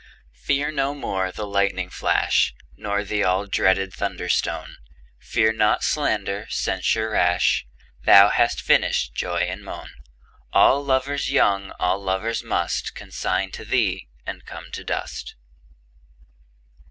[0.41, 4.77] Fear no more the lightning flash, Nor the all dreaded thunder stone;
[5.19, 7.67] Fear not slander, censure rash;
[8.03, 14.71] Thou hast finish'd joy and moan:All lovers young, all lovers mustConsign to thee, and come
[14.71, 15.35] to dust.